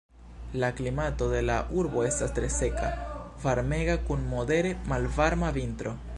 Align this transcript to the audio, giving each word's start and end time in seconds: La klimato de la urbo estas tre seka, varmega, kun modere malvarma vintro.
La 0.61 0.69
klimato 0.77 1.27
de 1.33 1.41
la 1.49 1.57
urbo 1.81 2.05
estas 2.07 2.33
tre 2.39 2.49
seka, 2.57 2.91
varmega, 3.45 4.01
kun 4.09 4.27
modere 4.35 4.77
malvarma 4.95 5.57
vintro. 5.63 5.99